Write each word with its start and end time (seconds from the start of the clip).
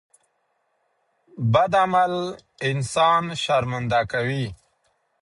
بد 1.53 1.71
عمل 1.83 2.13
انسان 2.69 3.23
شرمنده 3.43 3.99
کوي. 4.11 4.45